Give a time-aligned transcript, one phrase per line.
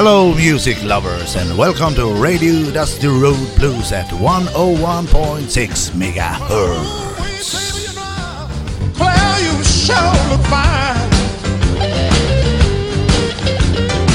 [0.00, 7.82] Hello, music lovers, and welcome to Radio Dusty Road Blues at 101.6 megahertz.
[8.94, 11.10] Claire, you sure look fine.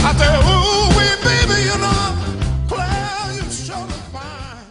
[0.07, 2.15] I say, ooh, wee, baby, you know,
[2.69, 4.63] Claire, you sure look fine.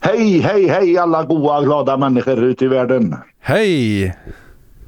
[0.00, 3.16] Hej, hej, hej alla goa glada människor ute i världen.
[3.40, 4.14] Hej!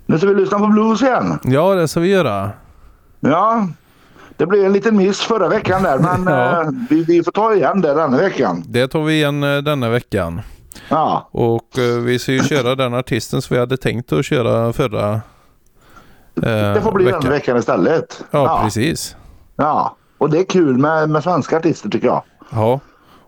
[0.06, 1.38] Nu ska vi lyssna på blues igen.
[1.44, 2.50] Ja, det ska vi göra.
[3.20, 3.66] Ja,
[4.36, 6.62] det blev en liten miss förra veckan där men Ja.
[6.62, 8.62] eh, vi, vi får ta igen det denna veckan.
[8.66, 10.40] Det tar vi igen eh, denna veckan.
[10.88, 14.72] Ja, Och eh, vi ska ju köra den artisten som vi hade tänkt att köra
[14.72, 15.20] förra eh,
[16.74, 17.20] det får bli veckan.
[17.20, 18.24] denna veckan istället.
[18.30, 19.16] Ja, precis.
[19.56, 22.22] Ja, och det är kul med, med svenska artister tycker jag.
[22.50, 22.80] Ja.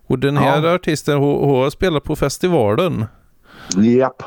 [0.07, 0.75] Och den här Ja.
[0.75, 3.07] artisten hon, hon har spelat på festivalen.
[3.77, 4.23] Japp.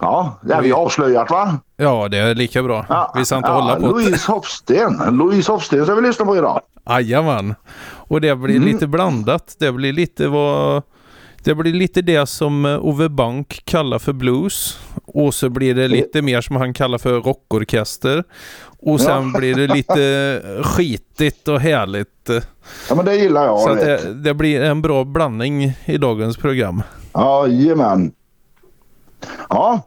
[0.00, 1.58] Ja, det har vi avslöjat va?
[1.76, 2.86] Ja, det är lika bra.
[2.88, 3.86] Ja, vi ska inte ja, hålla på.
[3.86, 5.02] Louise Hofsten.
[5.10, 6.60] Louise Hofsten ska vi lyssna på idag.
[6.90, 7.54] Jajamän.
[7.90, 8.68] Och det blir Mm.
[8.68, 9.56] lite blandat.
[9.58, 10.82] Det blir lite vad...
[11.44, 14.78] Det blir lite det som eh, Ove Bank kallar för blues.
[15.06, 18.24] Och så blir det lite mer som han kallar för rockorkester.
[18.80, 22.30] Och sen blir det lite skitigt och härligt.
[22.88, 23.60] Ja men det gillar jag.
[23.60, 26.82] Så det, det blir en bra blandning i dagens program.
[27.14, 28.12] Jajamän.
[29.48, 29.80] Ja.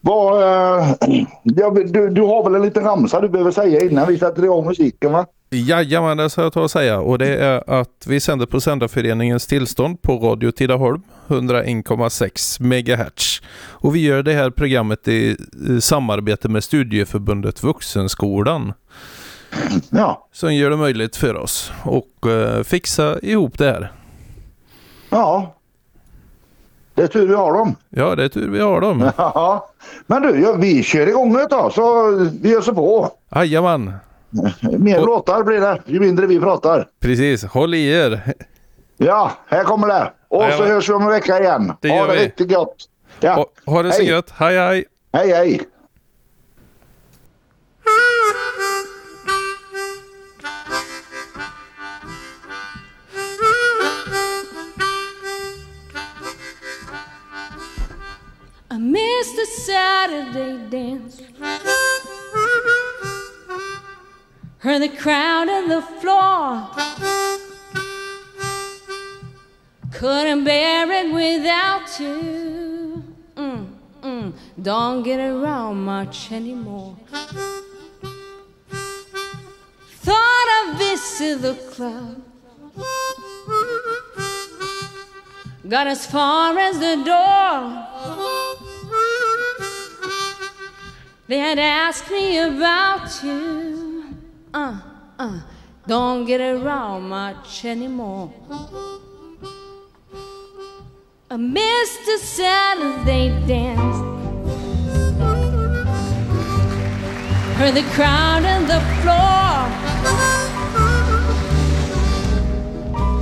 [0.00, 0.94] Vad, eh,
[1.42, 4.66] ja, du, du har väl en liten ramsa du behöver säga innan vi sätter igång
[4.66, 5.26] musiken va?
[5.50, 7.00] Jajamän, det ska jag ta och säga.
[7.00, 13.42] Och det är att vi sänder på Sändarföreningens tillstånd på Radio Tidaholm 101,6 MHz.
[13.58, 15.36] Och vi gör det här programmet i
[15.68, 18.72] i samarbete med Studieförbundet Vuxenskolan.
[19.90, 20.28] Ja.
[20.32, 23.92] Som gör det möjligt för oss att eh, fixa ihop det här.
[25.10, 25.55] Ja.
[26.96, 27.76] Det är tur vi har dem.
[27.90, 29.10] Ja, det är tur vi har dem.
[29.16, 29.68] Ja.
[30.06, 32.10] Men du, ja, vi kör igång nu då så
[32.42, 33.10] vi gör så på.
[33.34, 33.92] Jajamän,
[34.78, 36.86] Mer Och- låtar blir det ju mindre vi pratar.
[37.00, 37.44] precis.
[37.44, 38.20] Håll i er.
[38.98, 40.12] Ja, här kommer det.
[40.28, 40.68] Och så Jajamän.
[40.70, 41.72] hörs vi om en vecka igen.
[41.80, 42.24] Det ha gör det vi.
[42.24, 42.76] riktigt gott.
[43.20, 43.32] Ja.
[43.34, 44.10] Ha, ha det så Hej.
[44.10, 44.30] gött.
[44.36, 44.84] Hej hej!
[45.12, 45.60] Hej hej.
[59.16, 61.22] I missed the Saturday dance.
[64.58, 66.68] Heard the crowd on the floor.
[69.90, 73.04] Couldn't bear it without you.
[73.36, 73.66] Mm,
[74.02, 76.98] mm, don't get around much anymore.
[80.04, 82.22] Thought I visit the club.
[85.66, 87.95] Got as far as the door.
[91.28, 94.14] They had asked me about you.
[94.54, 94.80] Uh,
[95.18, 95.40] uh,
[95.84, 98.32] don't get around much anymore.
[101.28, 103.96] I missed the Saturday dance.
[107.58, 109.66] Heard the crowd on the floor.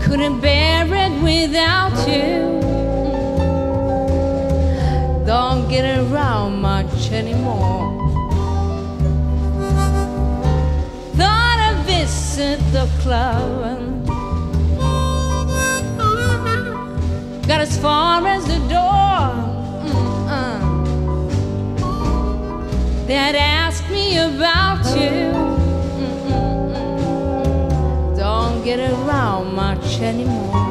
[0.02, 2.63] Couldn't bear it without you.
[5.34, 7.90] Don't get around much anymore.
[11.18, 14.06] Thought I visit the club and
[17.48, 18.92] got as far as the door.
[23.66, 25.32] Asked me about you.
[26.04, 26.76] Mm-mm-mm.
[28.16, 30.63] Don't get around much anymore.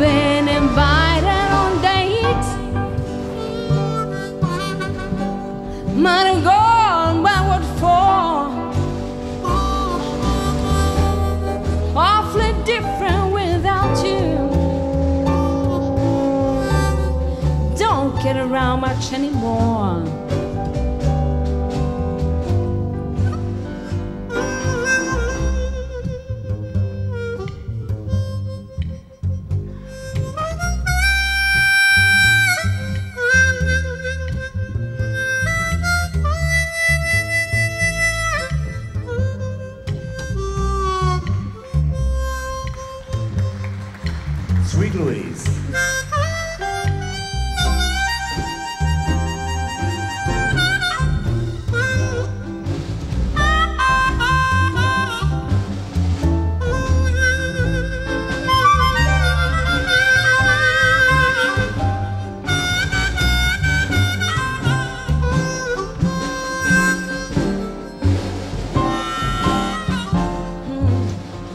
[0.00, 0.39] volver.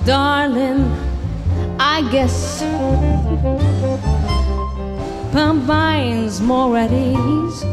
[0.05, 0.85] Darling,
[1.79, 2.61] I guess
[5.65, 7.65] mind's more at ease.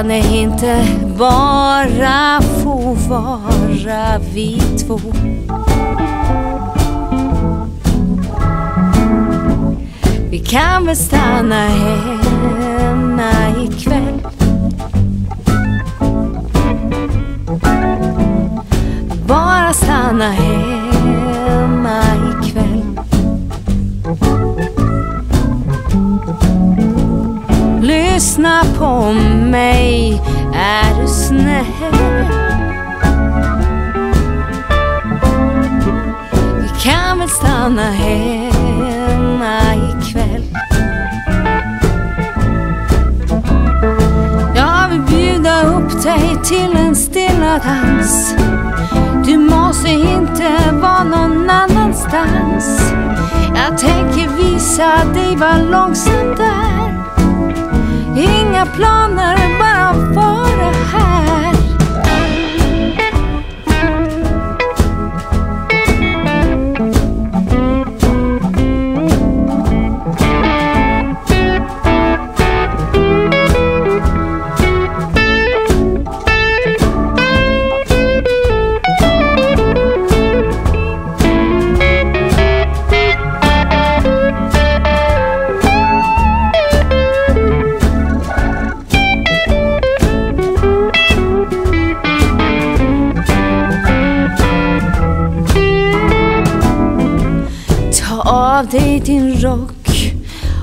[0.00, 0.86] Kan det inte
[1.18, 5.00] bara få vara vi två?
[10.30, 13.32] Vi kan väl stanna hemma
[13.62, 14.22] ikväll
[19.26, 20.79] Bara stanna hemma
[28.20, 29.12] Lyssna på
[29.50, 30.22] mig,
[30.54, 31.64] är du snäll?
[36.56, 40.44] Vi kan väl stanna hemma ikväll?
[44.54, 48.34] Jag vill bjuda upp dig till en stilla dans.
[49.26, 52.92] Du måste inte vara någon annanstans.
[53.54, 56.49] Jag tänker visa dig vad långsamt är
[58.16, 60.29] Inga planer, bara fart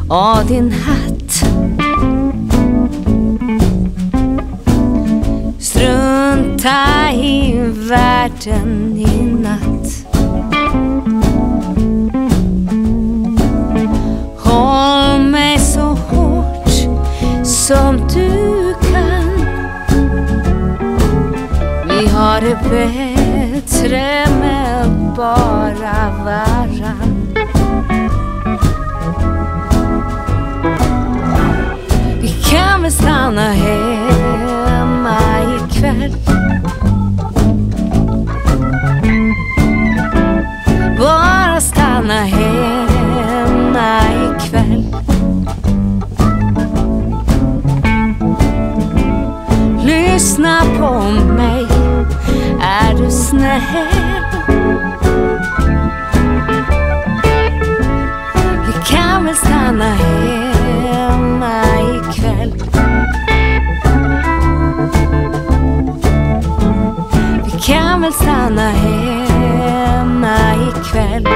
[0.09, 1.43] och din hatt.
[5.59, 7.59] Strunta i
[7.89, 9.36] världen i
[68.07, 70.37] väl stanna hemma
[70.69, 71.27] ikväll.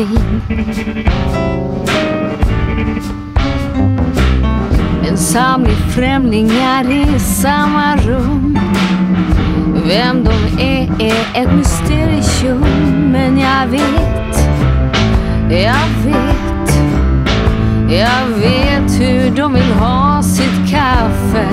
[0.00, 0.40] Medicin.
[5.08, 8.58] En samling främlingar i samma rum.
[9.86, 12.64] Vem de är är ett mysterium,
[13.12, 14.48] men jag vet,
[15.50, 16.80] jag vet,
[17.90, 21.48] jag vet hur de vill ha sitt kaffe.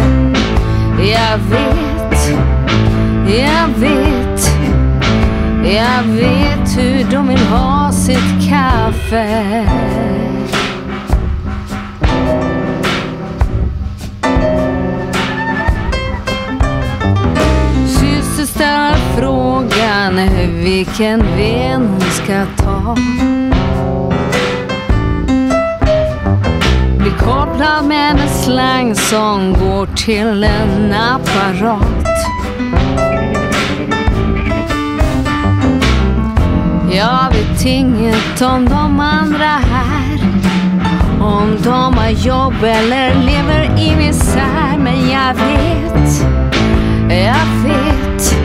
[1.00, 2.30] Jag vet,
[3.28, 4.17] jag vet,
[5.74, 9.66] jag vet hur de vill ha sitt kaffe.
[17.88, 20.20] Syster ställer frågan
[20.64, 22.96] vilken ven hon ska ta.
[26.98, 32.07] Blir kopplad med en slang som går till en apparat.
[36.92, 40.20] Jag vet inget om de andra här.
[41.22, 44.78] Om de har jobb eller lever i misär.
[44.78, 46.26] Men jag vet,
[47.10, 48.36] jag vet,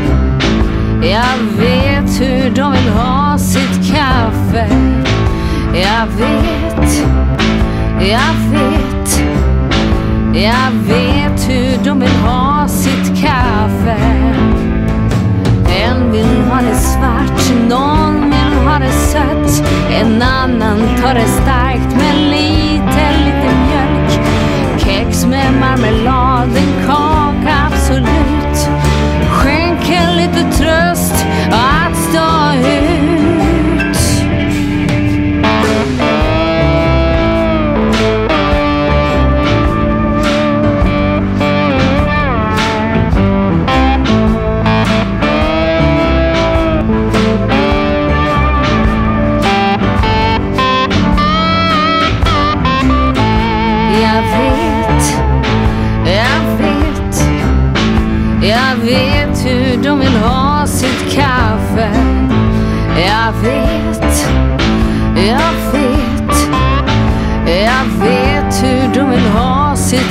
[1.03, 4.69] jag vet hur de vill ha sitt kaffe.
[5.75, 7.07] Jag vet,
[8.01, 9.23] jag vet,
[10.35, 13.92] jag vet hur de vill ha sitt kaffe.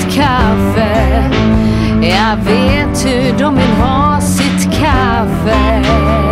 [0.02, 1.24] Sitt kaffe.
[2.02, 6.31] Jag vet hur de vill ha sitt kaffe.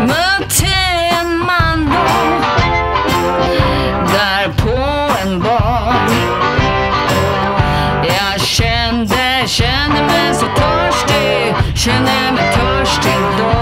[0.00, 0.66] mötte
[1.20, 1.90] en man
[4.12, 4.78] där på
[5.22, 5.94] en bar.
[8.06, 13.53] Jag kände, kände mig så törstig, kände mig törstig då.